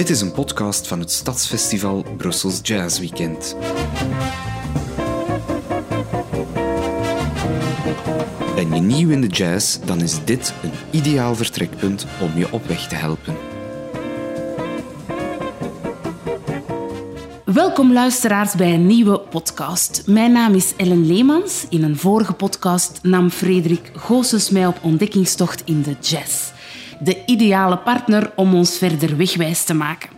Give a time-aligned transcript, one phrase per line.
[0.00, 3.56] Dit is een podcast van het Stadsfestival Brussels Jazz Weekend.
[8.54, 12.66] Ben je nieuw in de jazz, dan is dit een ideaal vertrekpunt om je op
[12.66, 13.36] weg te helpen.
[17.44, 20.02] Welkom luisteraars bij een nieuwe podcast.
[20.06, 21.66] Mijn naam is Ellen Leemans.
[21.68, 26.58] In een vorige podcast nam Frederik Goossens mij op ontdekkingstocht in de jazz.
[27.02, 30.08] De ideale partner om ons verder wegwijs te maken.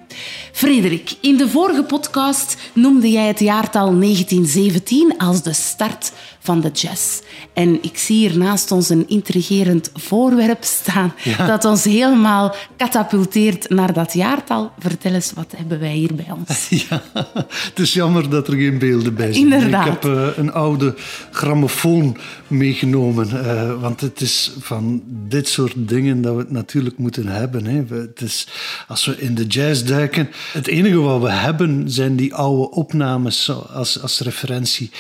[0.53, 6.13] Frederik, in de vorige podcast noemde jij het jaartal 1917 als de start
[6.45, 7.21] van de jazz.
[7.53, 11.15] En ik zie hier naast ons een intrigerend voorwerp staan
[11.47, 14.71] dat ons helemaal katapulteert naar dat jaartal.
[14.79, 16.69] Vertel eens, wat hebben wij hier bij ons?
[16.89, 17.03] Ja,
[17.49, 19.53] het is jammer dat er geen beelden bij zijn.
[19.53, 19.87] Inderdaad.
[19.87, 20.95] Ik heb eh, een oude
[21.31, 27.27] grammofoon meegenomen, eh, want het is van dit soort dingen dat we het natuurlijk moeten
[27.27, 27.65] hebben.
[27.67, 27.85] Hè.
[27.87, 28.47] We- Het is,
[28.89, 33.51] als we in de jazz duiken, het enige wat we hebben zijn die oude opnames
[33.73, 34.91] als, als referentie.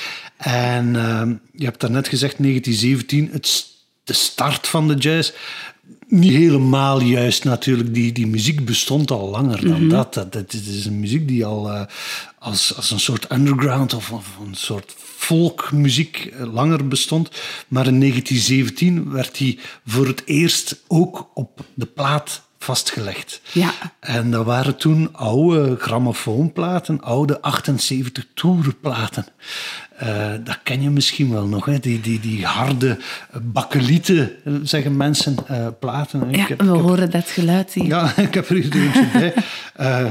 [0.44, 3.66] En eh, je hebt daarnet gezegd 1917, het,
[4.04, 5.32] de start van de jazz
[6.06, 7.94] niet helemaal juist natuurlijk.
[7.94, 10.14] Die, die muziek bestond al langer dan dat.
[10.14, 10.32] dat.
[10.32, 11.82] Dat is een muziek die al eh,
[12.38, 17.30] als, als een soort underground of, of een soort folkmuziek eh, langer bestond.
[17.68, 23.40] Maar in 1917 werd die voor het eerst ook op de plaat vastgelegd.
[23.52, 23.72] Ja.
[24.00, 29.26] En dat waren toen oude grammofoonplaten, oude 78 toerenplaten.
[30.02, 31.78] Eh, dat ken je misschien wel nog, hè?
[31.78, 32.98] Die, die, die harde
[33.42, 34.30] bakkelieten,
[34.62, 36.20] zeggen mensen, eh, platen.
[36.20, 36.26] hè.
[36.36, 37.84] Ja, Ik heb- we heb- horen dat geluid hier.
[37.86, 39.34] ja, ik heb er hier eentje bij.
[39.76, 40.10] Eh,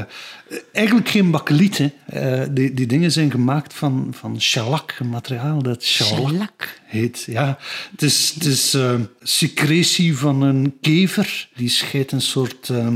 [0.73, 1.78] eigenlijk geen bakkeliet.
[1.78, 1.89] hè.
[2.06, 6.80] Eh, die, die dingen zijn gemaakt van, van shellac, een materiaal dat shellac, Shellac.
[6.86, 7.23] heet.
[7.28, 7.58] Ja,
[7.92, 8.78] het is, het is
[9.22, 11.48] secretie van een kever.
[11.55, 12.88] Die scheidt een soort eh,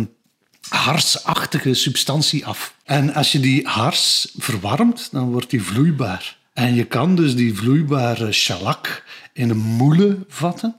[0.70, 2.76] harsachtige substantie af.
[2.84, 6.38] En als je die hars verwarmt, dan wordt die vloeibaar.
[6.56, 10.76] En je kan dus die vloeibare shellac in een moele vatten.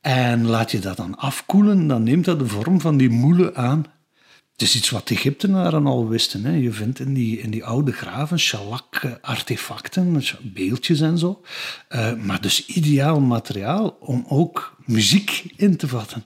[0.00, 3.86] En laat je dat dan afkoelen, dan neemt dat de vorm van die moele aan.
[4.52, 6.44] Het is iets wat de Egyptenaren al wisten.
[6.44, 6.52] Hè.
[6.52, 11.42] Je vindt in die, in die oude graven shellac-artefacten, beeldjes en zo.
[11.88, 16.24] Eh, maar dus ideaal materiaal om ook muziek in te vatten.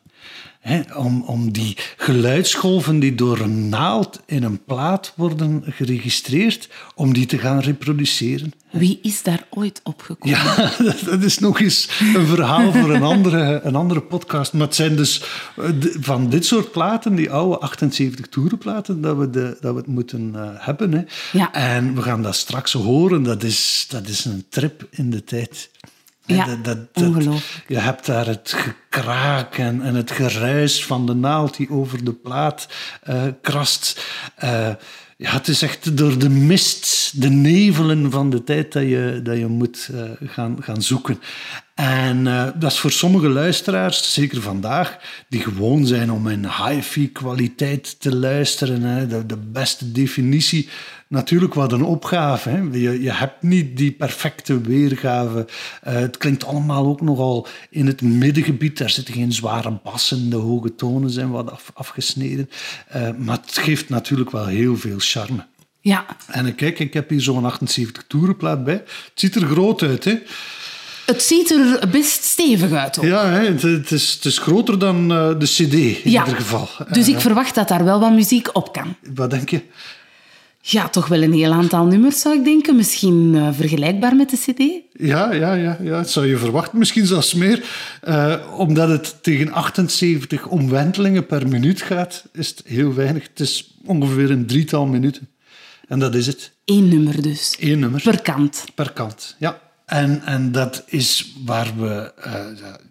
[0.97, 7.27] Om, om die geluidsgolven die door een naald in een plaat worden geregistreerd, om die
[7.27, 8.53] te gaan reproduceren.
[8.71, 10.39] Wie is daar ooit opgekomen?
[10.39, 10.73] Ja,
[11.11, 14.53] dat is nog eens een verhaal voor een andere, een andere podcast.
[14.53, 15.23] Maar het zijn dus
[15.57, 15.71] eh,
[16.01, 20.31] van dit soort platen, die oude 78 toerenplaten, dat we, de, dat we het moeten
[20.35, 21.09] eh, hebben.
[21.33, 21.53] Ja.
[21.53, 23.23] En we gaan dat straks horen.
[23.23, 25.71] Dat is, dat is een trip in de tijd.
[26.37, 27.65] Ja, dat- dat- dat- ongelooflijk.
[27.69, 32.13] Je hebt daar het gekraak en, en het geruis van de naald die over de
[32.13, 32.69] plaat
[33.03, 34.05] eh, krast.
[34.37, 34.69] Eh,
[35.17, 39.37] ja, het is echt door de mist, de nevelen van de tijd dat je, dat
[39.37, 41.21] je moet eh, gaan, gaan zoeken.
[41.75, 42.25] En
[42.59, 44.99] dat is voor sommige luisteraars, zeker vandaag,
[45.29, 50.69] die gewoon zijn om in hi-fi kwaliteit te luisteren, hè, de, de beste definitie,
[51.11, 52.49] natuurlijk wat een opgave.
[52.49, 52.59] Hè.
[52.73, 55.47] Je, je hebt niet die perfecte weergave.
[55.83, 58.79] Eh, het klinkt allemaal ook nogal in het middengebied.
[58.79, 62.51] Daar zitten geen zware bassen, de hoge tonen zijn wat af, afgesneden.
[62.89, 65.47] Eh, maar het geeft natuurlijk wel heel veel charme.
[65.81, 68.75] Ja, En eh, kijk, ik heb hier zo'n 78 toerenplaat bij.
[68.75, 70.15] Het ziet er groot uit, hè?
[71.07, 72.99] het ziet er best stevig uit.
[72.99, 73.05] ook.
[73.05, 73.47] Ja, hè?
[73.47, 76.25] Het, het is, het is groter dan de CD in Ja.
[76.25, 76.69] ieder geval.
[76.91, 78.97] Dus ik verwacht dat daar wel wat muziek op kan.
[79.15, 79.61] wat denk je?
[80.63, 82.77] Ja, toch wel een heel aantal nummers zou ik denken.
[82.77, 84.59] Misschien eh, vergelijkbaar met de CD.
[85.03, 86.79] Ja, ja, ja, ja, dat zou je verwachten.
[86.79, 87.65] Misschien zelfs meer.
[88.01, 93.23] Eh, omdat het tegen 78 omwentelingen per minuut gaat, is het heel weinig.
[93.29, 95.29] Het is ongeveer een drietal minuten.
[95.89, 96.53] En dat is het.
[96.65, 97.57] Eén nummer dus.
[97.61, 98.03] Eén nummer.
[98.03, 98.65] Per kant.
[98.75, 99.37] per kant.
[99.39, 99.70] Ja.
[99.91, 102.47] En, en dat is waar we, eh,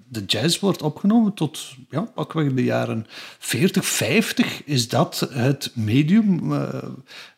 [0.07, 3.05] de jazz wordt opgenomen tot ja, pakweg de jaren
[3.39, 6.83] 40, 50 is dat het medium eh,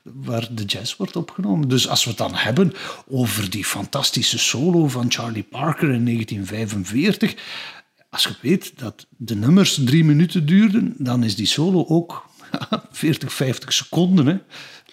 [0.02, 1.68] waar de jazz wordt opgenomen.
[1.68, 2.74] Dus als we het dan hebben
[3.08, 7.36] over die fantastische solo van Charlie Parker in 1945,
[8.10, 12.26] als je weet dat de nummers drie minuten duurden, dan is die solo ook
[12.92, 14.26] 40, 50 seconden.
[14.26, 14.38] Hè.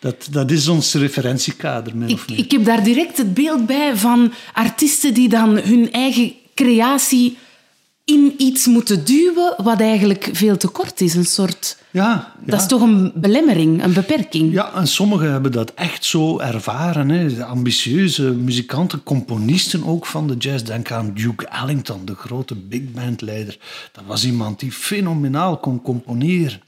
[0.00, 4.32] Dat, dat is ons referentiekader, min Ik, ik heb daar direct het beeld bij van
[4.52, 7.36] artiesten die dan hun eigen creatie
[8.08, 11.14] in iets moeten duwen wat eigenlijk veel te kort is.
[11.14, 11.76] Een soort...
[11.90, 14.52] Ja, Dat is toch een belemmering, een beperking?
[14.52, 17.08] Ja, en sommigen hebben dat echt zo ervaren.
[17.08, 17.34] Hè.
[17.34, 20.62] De ambitieuze muzikanten, componisten ook van de jazz.
[20.62, 23.58] Denk aan Duke Ellington, de grote big band leider.
[23.92, 26.60] Dat was iemand die fenomenaal kon componeren.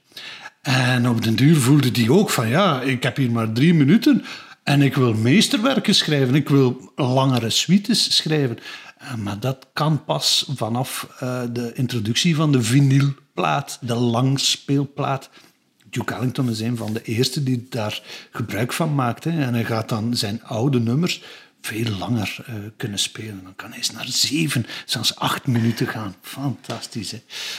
[0.61, 4.25] En op den duur voelde die ook van ja, ik heb hier maar drie minuten
[4.63, 8.59] en ik wil meesterwerken schrijven, ik wil langere suites schrijven.
[8.99, 15.31] Eh, Maar dat kan pas vanaf eh, de introductie van de vinylplaat, de langspeelplaat.
[15.91, 19.27] Duke Ellington is een van de eerste die daar gebruik van maakt.
[19.27, 21.23] En hij gaat dan zijn oude nummers
[21.61, 23.41] veel langer eh, kunnen spelen.
[23.43, 26.15] Dan kan hij eens naar zeven, zelfs acht minuten gaan.
[26.23, 27.19] Fantastisch, hè?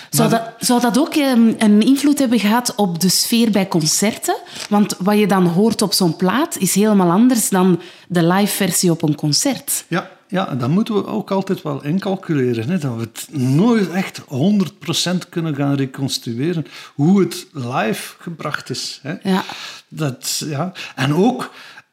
[0.09, 4.37] Zou dat, zou dat ook ehm, een invloed hebben gehad op de sfeer bij concerten?
[4.69, 8.91] Want wat je dan hoort op zo'n plaat is helemaal anders dan de live versie
[8.91, 9.85] op een concert.
[9.87, 12.69] Ja, ja, dat moeten we ook altijd wel incalculeren.
[12.69, 12.77] Hè?
[12.77, 16.65] Dat we het nooit echt 100% kunnen gaan reconstrueren
[16.95, 18.99] hoe het live gebracht is.
[19.01, 19.13] Hè?
[19.23, 19.43] Ja.
[19.87, 20.71] Dat, ja.
[20.95, 21.51] En ook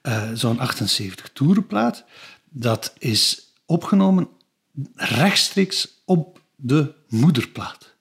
[0.08, 2.04] eh, zo'n 78 toerenplaat,
[2.50, 4.28] dat is opgenomen
[4.94, 7.94] rechtstreeks op de moederplaat.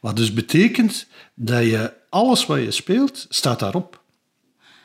[0.00, 4.04] Wat dus betekent dat je alles wat je speelt, staat daarop.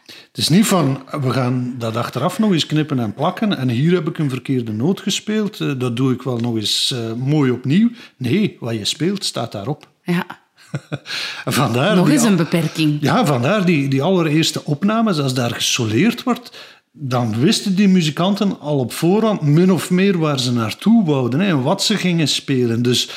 [0.05, 3.93] Het is niet van, we gaan dat achteraf nog eens knippen en plakken en hier
[3.93, 7.51] heb ik een verkeerde noot gespeeld, eh, dat doe ik wel nog eens eh, mooi
[7.51, 7.89] opnieuw.
[8.17, 9.89] Nee, wat je speelt, staat daarop.
[10.03, 10.40] Ja.
[11.45, 12.97] Vandaar Nog eens een beperking.
[13.01, 16.57] ja, vandaar die, die allereerste opnames, als daar gesoleerd wordt,
[16.91, 21.47] dan wisten die muzikanten al op voorhand min of meer waar ze naartoe wouden hè,
[21.47, 22.81] en wat ze gingen spelen.
[22.81, 23.09] Dus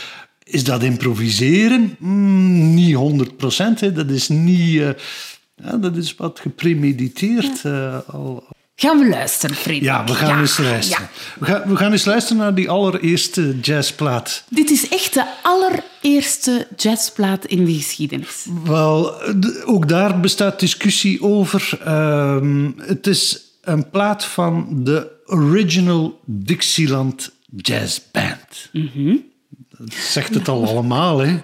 [0.45, 1.97] is dat improviseren?
[1.99, 3.95] Mm, niet 100 procent.
[3.95, 4.81] Dat is niet...
[4.81, 4.89] eh,
[5.57, 7.65] ja, dat is wat gepremediteerd.
[7.65, 8.45] eh, al.
[8.77, 9.83] Gaan we luisteren, Frederik?
[9.85, 11.09] Ja, we gaan Ja, eens luisteren.
[11.11, 11.39] ja.
[11.39, 14.45] We, gaan, we gaan eens luisteren naar die allereerste jazzplaat.
[14.49, 18.47] Dit is echt de allereerste jazzplaat in de geschiedenis.
[18.65, 19.23] Wel,
[19.65, 21.79] ook daar bestaat discussie over.
[21.85, 28.71] Ehm, het is een plaat van de Original Dixieland Jazz Band.
[29.79, 31.41] Dat zegt het al allemaal, hè?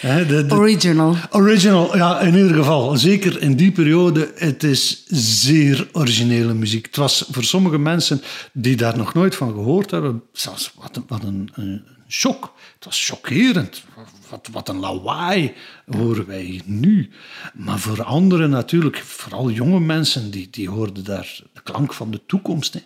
[0.00, 1.16] Hè, de- de- Original.
[1.30, 2.96] Original, ja, in ieder geval.
[2.96, 5.04] Zeker in die periode, het is
[5.42, 6.86] zeer originele muziek.
[6.86, 11.04] Het was voor sommige mensen die daar nog nooit van gehoord hebben, zelfs wat een,
[11.08, 12.52] wat een, een shock.
[12.74, 13.82] Het was chockerend.
[14.30, 15.52] Wat, wat een lawaai
[15.96, 17.10] horen wij nu.
[17.54, 22.20] Maar voor anderen natuurlijk, vooral jonge mensen, die, die hoorden daar de klank van de
[22.26, 22.72] toekomst.
[22.74, 22.80] Hè.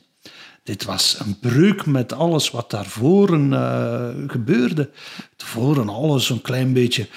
[0.64, 4.90] Dit was een breuk met alles wat daarvoor eh, gebeurde.
[5.37, 7.08] Tevoren alles een klein beetje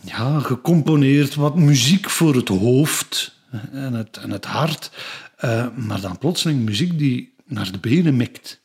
[0.00, 3.34] ja, gecomponeerd, wat muziek voor het hoofd
[3.72, 4.90] en het, en het hart.
[5.36, 8.60] Eh, maar dan plotseling muziek die naar de benen mikt.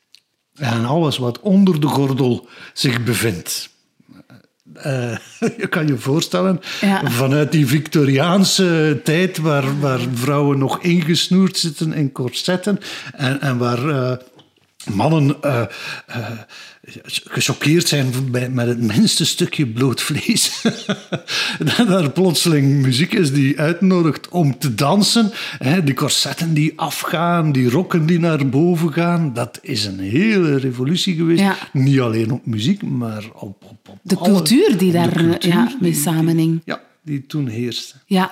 [0.53, 3.69] En alles wat onder de gordel zich bevindt.
[4.73, 5.15] Eh,
[5.61, 7.09] je kan je voorstellen, Ja.
[7.11, 12.79] vanuit die Victoriaanse tijd, waar, waar vrouwen nog ingesnoerd zitten in corsetten
[13.15, 14.11] en, en waar eh,
[14.94, 15.36] mannen
[17.25, 20.62] gechoqueerd zijn bij, met het minste stukje bloot vlees.
[21.78, 25.31] dat er plotseling muziek is die uitnodigt om te dansen.
[25.57, 29.34] Hè, die corsetten die afgaan, die rokken die naar boven gaan.
[29.34, 31.42] Dat is een hele revolutie geweest.
[31.42, 31.56] Ja.
[31.74, 35.75] Niet alleen op muziek, maar op, op, op De alle- cultuur die daar eh, ja,
[35.80, 36.62] mee samenhing.
[36.66, 37.95] Ja, die toen heerste.
[38.06, 38.31] Ja.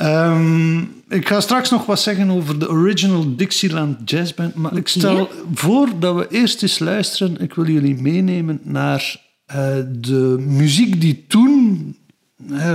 [0.00, 4.54] Ehm, ik ga straks nog wat zeggen over de Original Dixieland Jazz Band.
[4.54, 7.40] Maar ik stel voor dat we eerst eens luisteren.
[7.40, 11.96] Ik wil jullie meenemen naar eh, de muziek die toen,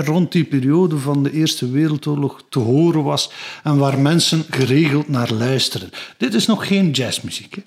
[0.03, 3.31] rond die periode van de Eerste Wereldoorlog, te horen was.
[3.63, 5.89] En waar mensen geregeld naar luisteren.
[6.17, 7.55] Dit is nog geen jazzmuziek.
[7.55, 7.61] Hè?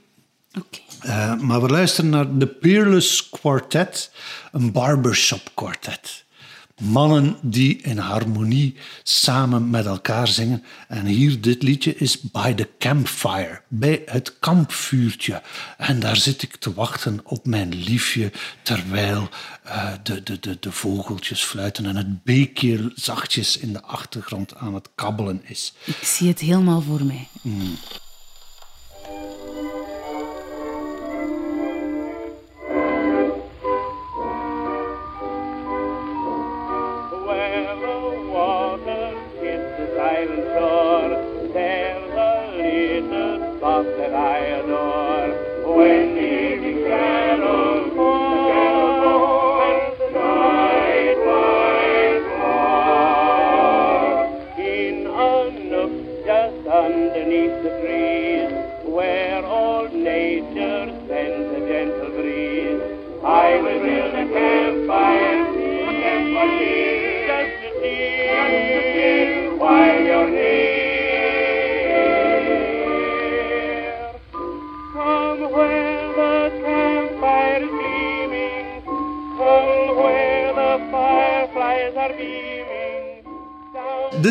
[0.61, 0.78] Oké.
[1.00, 4.11] Eh, maar we luisteren naar de Peerless Quartet,
[4.52, 6.26] een barbershop quartet.
[6.78, 10.64] Mannen die in harmonie samen met elkaar zingen.
[10.88, 15.42] En hier, dit liedje is By the Campfire, bij het kampvuurtje.
[15.76, 18.32] En daar zit ik te wachten op mijn liefje,
[18.62, 19.28] terwijl
[19.62, 24.75] eh, de, de, de, de vogeltjes fluiten en het beekje zachtjes in de achtergrond aan
[24.75, 25.73] het kabbelen is.
[25.85, 27.28] Ik zie het helemaal voor mij.
[27.42, 28.08] Where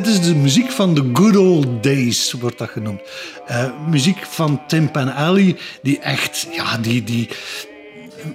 [0.04, 3.02] dit is de muziek van de good old days, wordt dat genoemd.
[3.46, 7.30] Eh, muziek van Tim Pan Alley, die echt, ja, die, die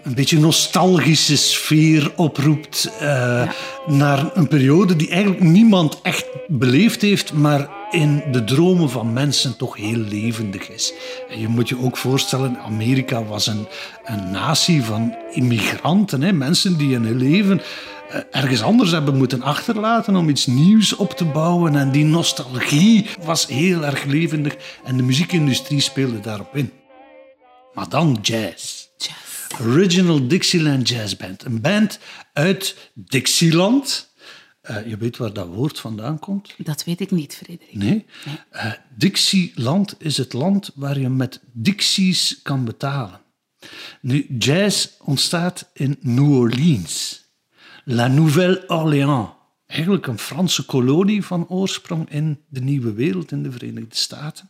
[0.02, 3.48] een beetje nostalgische sfeer oproept eh,
[3.86, 9.56] naar een periode die eigenlijk niemand echt beleefd heeft, maar in de dromen van mensen
[9.56, 10.92] toch heel levendig is.
[11.28, 13.66] En je moet je ook voorstellen, Amerika was een,
[14.04, 17.60] een natie van immigranten, hè, mensen die in hun leven
[18.30, 21.76] ergens anders hebben moeten achterlaten om iets nieuws op te bouwen.
[21.76, 26.72] En die nostalgie was heel erg levendig en de muziekindustrie speelde daarop in.
[27.72, 28.86] Maar dan jazz.
[28.96, 29.60] Jazz.
[29.60, 31.44] Original Dixieland Jazz Band.
[31.44, 31.98] Een band
[32.32, 34.10] uit Dixieland.
[34.60, 36.54] Eh, je weet waar dat woord vandaan komt?
[36.58, 37.74] Dat weet ik niet, Frederik.
[37.74, 38.06] Nee.
[38.50, 43.20] Eh, Dixieland is het land waar je met dixies kan betalen.
[44.00, 47.21] Nu, jazz ontstaat in New Orleans.
[47.84, 49.30] La Nouvelle-Orléans.
[49.66, 54.46] Eigenlijk een Franse kolonie van oorsprong in de Nieuwe Wereld, in de Verenigde Staten.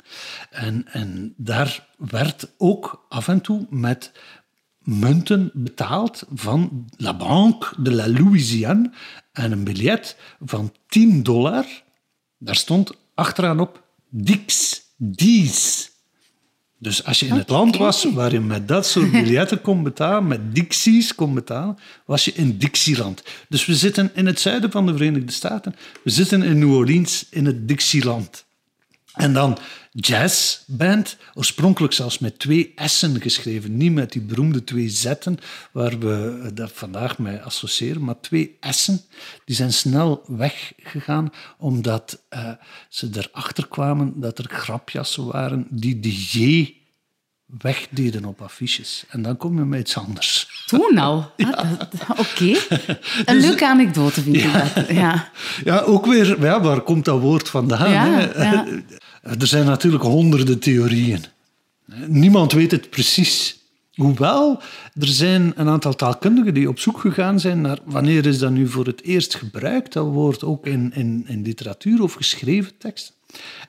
[0.51, 4.13] En, en daar werd ook af en toe met
[4.79, 8.91] munten betaald van La Banque de la Louisiane.
[9.33, 11.67] En een biljet van 10 dollar,
[12.39, 15.92] daar stond achteraan op Dix, Dies.
[16.83, 20.27] Dus als je in het land was waar je met dat soort biljetten kon betalen,
[20.27, 23.23] met Dixies kon betalen, was je in Dixieland.
[23.49, 25.75] Dus we zitten in het zuiden van de Verenigde Staten.
[26.05, 28.45] We zitten in New Orleans in het Dixieland.
[29.13, 29.59] En dan
[29.91, 35.39] jazzband, oorspronkelijk zelfs met twee S'en geschreven, niet met die beroemde twee Z'en
[35.73, 39.01] waar we dat vandaag mee associëren, maar twee S'en.
[39.45, 42.51] Die zijn snel weggegaan omdat eh,
[42.89, 46.75] ze erachter kwamen dat er grapjassen waren die de J
[47.59, 49.05] wegdeden op affiches.
[49.09, 50.52] En dan kom je met iets anders.
[50.79, 51.31] Toen al?
[52.09, 52.45] Ah, Oké.
[53.25, 54.89] Een leuke anekdote vind ik dat.
[54.89, 55.31] Ja.
[55.65, 57.93] Ja, ook weer, ja, waar komt dat woord vandaan?
[57.93, 58.43] Hè?
[58.43, 58.67] ja.
[59.23, 61.25] Er zijn natuurlijk honderden theorieën.
[62.07, 63.61] Niemand weet het precies.
[63.93, 64.63] Hoewel,
[65.01, 68.69] er zijn een aantal taalkundigen die op zoek gegaan zijn naar wanneer is dat nu
[68.69, 73.17] voor het eerst gebruikt, dat woord ook in, in, in literatuur of geschreven tekst.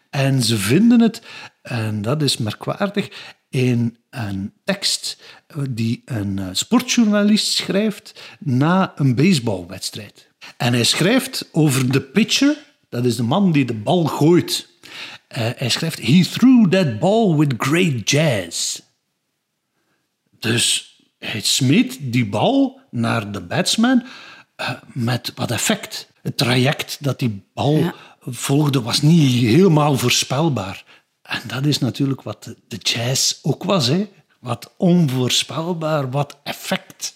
[0.09, 1.21] En ze vinden het,
[1.61, 3.09] en dat is merkwaardig,
[3.49, 5.17] in een tekst
[5.69, 10.27] die een eh, sportjournalist schrijft na een baseballwedstrijd.
[10.57, 12.57] En hij schrijft over de pitcher,
[12.89, 14.67] dat is de man die de bal gooit.
[15.27, 18.79] Eh, hij schrijft: He threw that ball with great jazz.
[20.39, 24.03] Dus hij smeet die bal naar de batsman
[24.55, 26.11] eh, met wat effect.
[26.21, 27.93] Het traject dat die bal Ja.
[28.19, 30.83] volgde was niet helemaal voorspelbaar.
[31.23, 33.87] En dat is natuurlijk wat de, jazz ook was.
[33.87, 34.09] Hè?
[34.39, 37.13] Wat onvoorspelbaar, wat effect.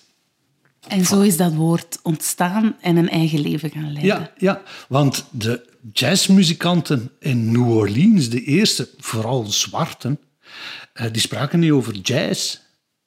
[0.87, 4.19] En zo is dat woord ontstaan en een eigen leven gaan leiden.
[4.19, 10.19] Ja, ja, want de jazzmuzikanten in New Orleans, de eerste, vooral zwarten,
[10.93, 12.57] eh, die spraken niet over jazz.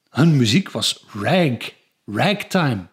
[0.09, 1.57] Hun muziek was rag,
[2.05, 2.87] ragtime.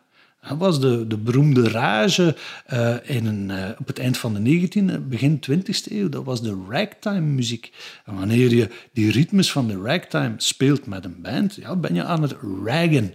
[0.48, 4.68] Dat was de, de beroemde rage eh, in een, eh, op het eind van de
[4.68, 6.08] 19e, begin 20e eeuw.
[6.08, 7.72] Dat was de ragtime muziek.
[8.04, 12.04] En wanneer je die ritmes van de ragtime speelt met een band, ja, ben je
[12.04, 13.14] aan het raggen.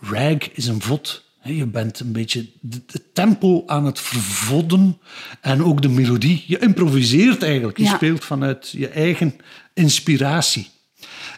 [0.00, 1.24] Rag is een vod.
[1.42, 4.98] Je bent een beetje de, de tempo aan het vervodden
[5.40, 6.44] en ook de melodie.
[6.46, 7.78] Je improviseert eigenlijk.
[7.78, 7.94] Je Ja.
[7.94, 9.34] speelt vanuit je eigen
[9.74, 10.68] inspiratie.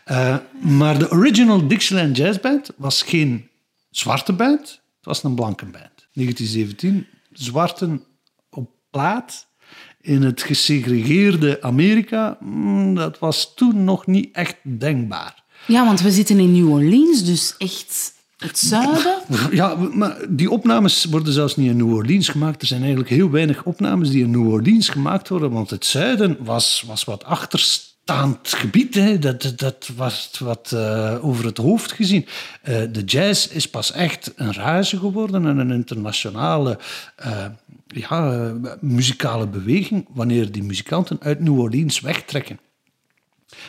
[0.05, 3.49] Eh, maar de original Dixieland Jazz Band was geen
[3.91, 6.09] zwarte band, het was een blanke band.
[6.13, 8.05] 1917, zwarten
[8.51, 9.47] op plaat
[10.01, 15.45] in het gesegregeerde Amerika, mm, dat was toen nog niet echt denkbaar.
[15.67, 19.23] Ja, want we zitten in New Orleans, dus echt het zuiden.
[19.51, 22.61] Ja, maar die opnames worden zelfs niet in New Orleans gemaakt.
[22.61, 26.37] Er zijn eigenlijk heel weinig opnames die in New Orleans gemaakt worden, want het zuiden
[26.41, 27.25] was, was wat
[28.09, 28.95] achterstaand gebied.
[28.95, 29.19] Hè.
[29.19, 32.27] Dat, dat- was wat eh, over het hoofd gezien.
[32.63, 36.79] Eh, de jazz is pas echt een rage geworden en een internationale
[37.17, 37.45] eh,
[37.87, 42.59] ja, muzikale beweging wanneer die muzikanten uit New Orleans wegtrekken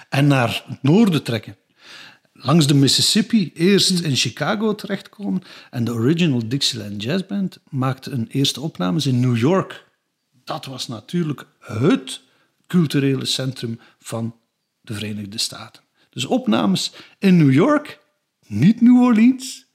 [0.10, 1.56] en naar het noorden trekken
[2.34, 5.42] langs de Mississippi eerst in Chicago terechtkomen.
[5.72, 9.86] En de original Dixieland Jazz Band maakte een eerste opnames in New York.
[10.44, 12.22] Dat was natuurlijk het
[12.68, 13.80] culturele centrum
[14.10, 14.36] van
[14.82, 15.84] de Verenigde Staten.
[16.10, 18.00] Dus opnames in New York,
[18.48, 19.66] niet New Orleans,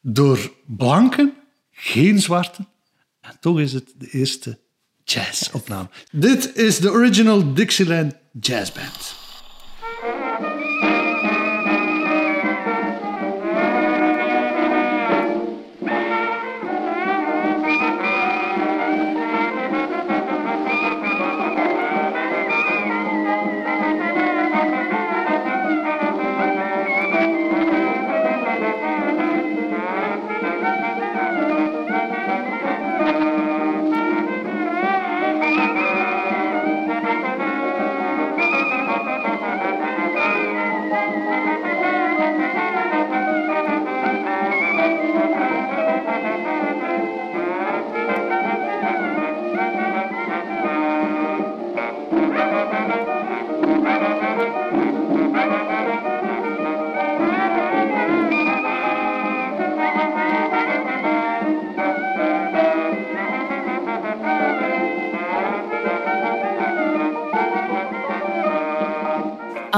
[0.00, 1.34] door blanken,
[1.70, 2.68] geen zwarten.
[3.20, 4.58] En toch is het de eerste
[5.04, 5.88] jazzopname.
[6.12, 9.19] Dit is de original Dixieland Jazz Band.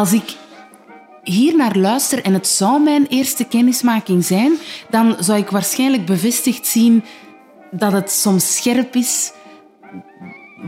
[0.03, 0.37] Als ik
[1.23, 4.53] hier naar luister en het zou mijn eerste kennismaking zijn,
[4.91, 7.05] dan zou ik waarschijnlijk bevestigd zien
[7.71, 9.33] dat het soms scherp is,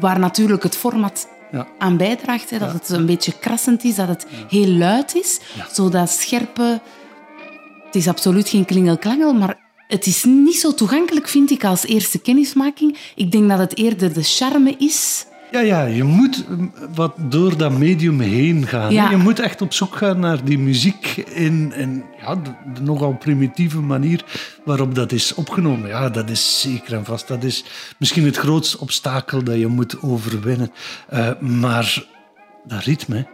[0.01, 1.67] waar natuurlijk het format Ja.
[1.79, 2.51] aan bijdraagt.
[2.51, 5.41] Hè, dat het een beetje krassend is, dat het heel luid is.
[5.73, 6.81] Zo dat scherpe...
[7.85, 9.57] Het is absoluut geen klingelklangel, maar
[9.89, 12.99] het is niet zo toegankelijk, vind ik, als eerste kennismaking.
[13.15, 15.27] Ik denk dat het eerder de charme is.
[15.55, 16.45] Ja, ja, je moet
[16.95, 18.93] wat door dat medium heen gaan.
[18.93, 19.11] Ja.
[19.11, 23.17] Je moet echt op zoek gaan naar die muziek in, in ja, de, de nogal
[23.17, 24.25] primitieve manier
[24.65, 25.89] waarop dat is opgenomen.
[25.89, 27.29] Ja, dat is zeker en vast.
[27.29, 27.65] Dat is
[27.99, 30.71] misschien het grootste obstakel dat je moet overwinnen.
[31.09, 32.05] Eh, maar
[32.65, 33.27] dat ritme,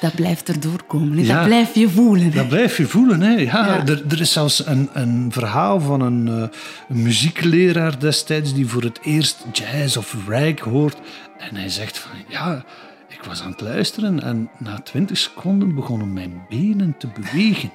[0.00, 1.18] Dat blijft er doorkomen.
[1.18, 1.24] hè.
[1.24, 1.34] Ja.
[1.36, 2.24] Dat blijf je voelen.
[2.24, 2.30] hè.
[2.30, 3.20] Dat blijf je voelen.
[3.20, 3.30] Hè?
[3.30, 3.86] Ja, Ja.
[3.86, 6.58] Er, er is zelfs een, een verhaal van een, eh,
[6.88, 10.96] een muziekleraar destijds die voor het eerst jazz of rag hoort.
[11.38, 12.64] En hij zegt van ja,
[13.08, 17.72] ik was aan het luisteren en na twintig seconden begonnen mijn benen te bewegen.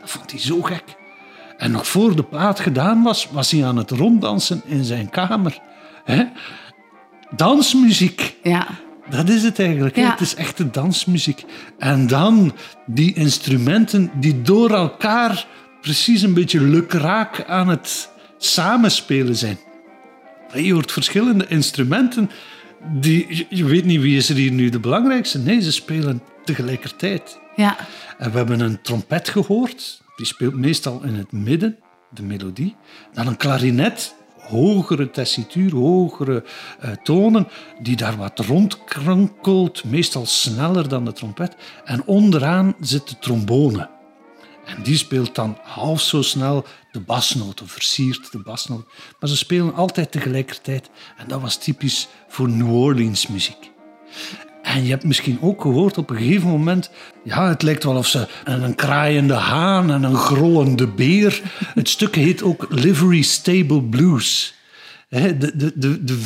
[0.00, 0.84] Dat vond hij zo gek.
[1.56, 5.58] En nog voor de plaat gedaan was, was hij aan het ronddansen in zijn kamer.
[6.04, 6.24] Hè?
[7.36, 8.36] Dansmuziek.
[8.42, 8.66] Ja.
[9.10, 9.96] Dat is het eigenlijk.
[9.96, 10.10] Ja.
[10.10, 11.44] Het is echte dansmuziek.
[11.78, 12.52] En dan
[12.86, 15.46] die instrumenten die door elkaar
[15.80, 19.58] precies een beetje lukraak aan het samenspelen zijn.
[20.54, 22.30] Je hoort verschillende instrumenten.
[22.92, 25.38] Die, je- je weet niet wie is er hier nu de belangrijkste.
[25.38, 27.38] Nee, ze spelen tegelijkertijd.
[27.56, 27.76] Ja.
[28.18, 30.02] En we hebben een trompet gehoord.
[30.16, 31.76] Die speelt meestal in het midden,
[32.10, 32.76] de melodie.
[33.12, 34.14] Dan een klarinet,
[34.48, 36.44] hogere tessituur, hogere
[36.80, 37.48] eh, tonen,
[37.82, 41.56] die daar wat rondkrankelt, meestal sneller dan de trompet.
[41.84, 43.90] En onderaan zit de trombone.
[44.64, 48.86] En die speelt dan half zo snel de basnoten, versiert de basnoten.
[49.20, 50.90] Maar ze spelen altijd tegelijkertijd.
[51.16, 53.70] En dat was typisch voor New Orleans muziek.
[54.74, 56.90] En je hebt misschien ook gehoord op een gegeven moment...
[57.24, 61.40] Ja, het lijkt wel of ze een, kraaiende haan en een grollende beer...
[61.74, 64.54] Het stuk heet ook Livery Stable Blues.
[65.08, 66.18] De de, de, de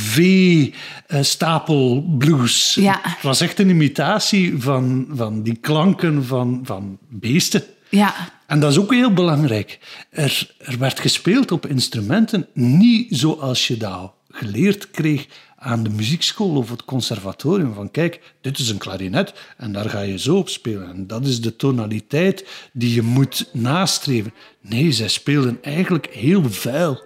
[1.09, 2.75] V-stapel blues.
[2.75, 3.01] Ja.
[3.03, 7.63] Het was echt een imitatie van, van die klanken van, van beesten.
[7.89, 8.15] Ja.
[8.47, 9.79] En dat is ook heel belangrijk.
[10.11, 15.27] Er, er werd gespeeld op instrumenten niet zoals je dat geleerd kreeg
[15.63, 17.75] aan de muziekschool of het conservatorium.
[17.75, 20.89] Van kijk, dit is een klarinet en daar ga je zo op spelen.
[20.89, 24.35] En dat is de tonaliteit die je moet nastreven.
[24.61, 27.03] Nee, zij speelden eigenlijk heel vuil.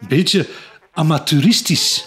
[0.00, 0.46] Een beetje
[0.92, 2.06] amateuristisch.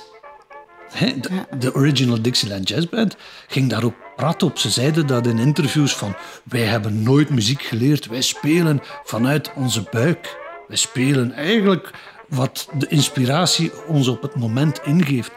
[1.00, 3.16] De, de original Dixieland Jazz Band
[3.48, 4.58] ging daar ook prat op.
[4.58, 9.88] Ze zeiden dat in interviews van wij hebben nooit muziek geleerd, wij spelen vanuit onze
[9.92, 10.38] buik.
[10.68, 11.92] Wij spelen eigenlijk
[12.28, 15.32] wat de inspiratie ons op het moment ingeeft.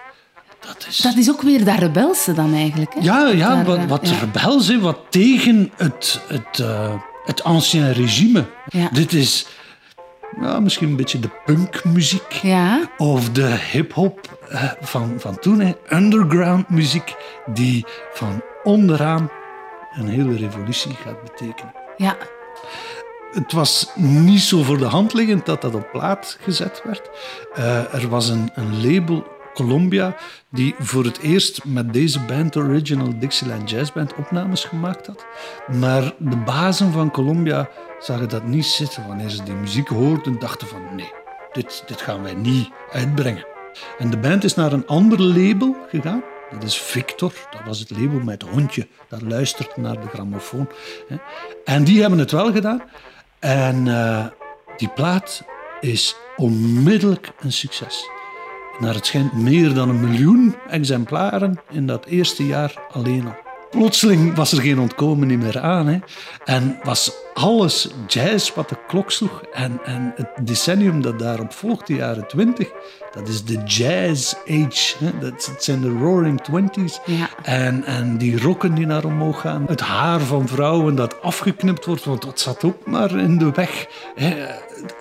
[0.60, 0.96] Dat is...
[0.96, 2.94] Dat is ook weer dat rebelse dan eigenlijk.
[2.94, 3.00] Hè?
[3.00, 4.18] Ja, ja Daar, wat, eh, wat ja.
[4.18, 8.46] rebels, wat tegen het, het, eh, het ancien regime.
[8.68, 8.88] Ja.
[8.92, 9.46] Dit is
[10.60, 12.32] misschien een beetje de punkmuziek.
[12.32, 12.90] Ja.
[12.96, 15.72] Of de hip-hop eh, van, van toen, hè.
[15.90, 17.14] underground muziek,
[17.46, 19.30] die van onderaan
[19.90, 21.72] een hele revolutie gaat betekenen.
[21.96, 22.16] Ja.
[23.30, 27.10] Het was niet zo voor de hand liggend dat dat op plaat gezet werd.
[27.54, 30.16] Eh, er was een, een label, Columbia,
[30.50, 35.26] die voor het eerst met deze band, Original Dixieland Jazz Band, opnames gemaakt had.
[35.78, 39.06] Maar de bazen van Columbia zagen dat niet zitten.
[39.06, 41.12] Wanneer ze die muziek hoorden, dachten van nee,
[41.52, 43.46] dit, dit gaan wij niet uitbrengen.
[43.98, 46.22] En de band is naar een ander label gegaan.
[46.50, 50.68] Dat is Victor, dat was het label met het hondje dat luistert naar de grammofoon.
[51.64, 52.82] En die hebben het wel gedaan.
[53.40, 54.26] En eh,
[54.76, 55.42] die plaat
[55.80, 58.08] is onmiddellijk een succes.
[58.78, 63.36] Naar het schijnt meer dan een miljoen exemplaren in dat eerste jaar alleen al.
[63.70, 65.86] Plotseling was er geen ontkomen meer aan.
[65.86, 65.98] Hè.
[66.44, 69.42] En was alles jazz wat de klok sloeg.
[69.52, 72.68] En, en het decennium dat daarop volgt, de jaren twintig,
[73.12, 74.94] dat is de jazz age.
[75.04, 75.18] Hè.
[75.18, 77.00] Dat, het zijn de roaring twenties.
[77.06, 77.28] Ja.
[77.42, 79.64] En, en die rokken die naar omhoog gaan.
[79.66, 83.86] Het haar van vrouwen dat afgeknipt wordt, want dat zat ook maar in de weg.
[84.14, 84.46] Hè.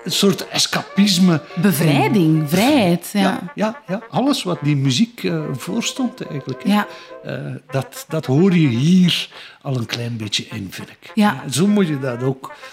[0.03, 1.41] Een soort escapisme.
[1.61, 3.09] Bevrijding, vrijheid.
[3.13, 3.21] Ja.
[3.21, 6.63] Ja, ja, ja, alles wat die muziek eh, voorstond eigenlijk.
[6.63, 6.69] hè.
[6.73, 6.87] Ja.
[7.23, 9.29] Eh, dat, dat hoor je hier
[9.61, 11.11] al een klein beetje in, vind ik.
[11.13, 11.33] Ja.
[11.45, 12.23] Eh, Zo moet je dat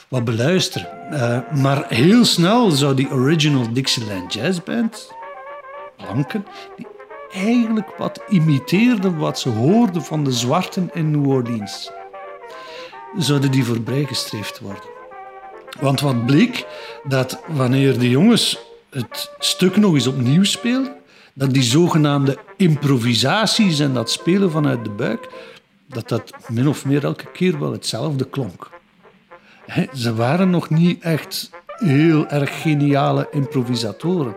[0.09, 1.11] wat beluisteren.
[1.11, 5.13] Eh, maar heel snel zou die original Dixieland Jazz Band,
[5.97, 6.87] blanken, die
[7.33, 11.91] eigenlijk wat imiteerden wat ze hoorden van de zwarten in New Orleans,
[13.17, 14.95] zouden die voorbijgestreefd worden.
[15.81, 16.67] Want wat bleek,
[17.05, 18.59] dat wanneer de jongens
[18.91, 20.97] het stuk nog eens opnieuw speelden,
[21.35, 25.29] dat die zogenaamde improvisaties en dat spelen vanuit de buik,
[25.89, 28.71] dat dat min of meer elke keer wel hetzelfde klonk.
[29.93, 34.37] Ze waren nog niet echt heel erg geniale improvisatoren.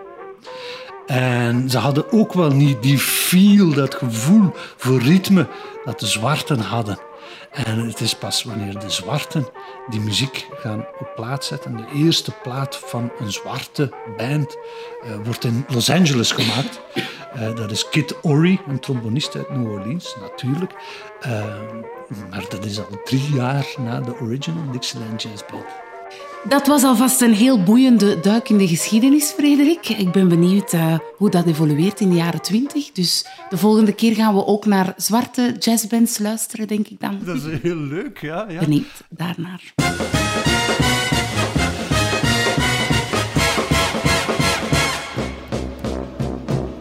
[1.06, 5.48] En ze hadden ook wel niet die feel, dat gevoel voor ritme
[5.86, 7.09] dat de zwarten hadden.
[7.52, 9.48] En het is pas wanneer de zwarten
[9.90, 11.78] die muziek gaan op plaat zetten.
[11.78, 14.58] De eerste plaat van een zwarte band
[15.04, 16.82] eh, wordt in Los Angeles gemaakt.
[17.34, 20.74] Eh, dat is Kid Ory, een trombonist uit New Orleans, natuurlijk.
[21.20, 21.46] Eh,
[22.30, 25.89] maar dat is al drie jaar na de original Dixieland Jazz Band.
[26.48, 29.90] Dat was alvast een heel boeiende duik in de geschiedenis, Frederik.
[29.90, 32.92] Ik ben benieuwd uh, hoe dat evolueert in de jaren twintig.
[32.92, 37.20] Dus de volgende keer gaan we ook naar zwarte jazzbands luisteren, denk ik dan.
[37.26, 38.46] Dat is heel leuk, ja.
[38.50, 38.60] ja.
[38.60, 39.74] Benieuwd daarnaar.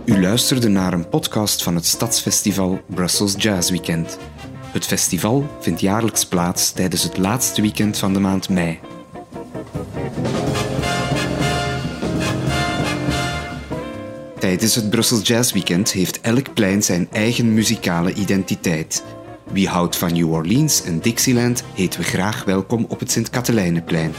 [0.05, 4.19] U luisterde naar een podcast van het Stadsfestival Brussels Jazz Weekend.
[4.73, 8.79] Het festival vindt jaarlijks plaats tijdens het laatste weekend van de maand mei.
[14.49, 19.05] Tijdens het Brussels Jazz Weekend heeft elk plein zijn eigen muzikale identiteit.
[19.51, 24.13] Wie houdt van New Orleans en Dixieland heten we graag welkom op het Sint-Katelijnenplein.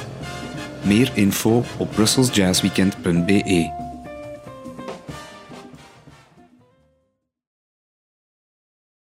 [0.82, 3.89] Meer info op brusselsjazzweekend.be.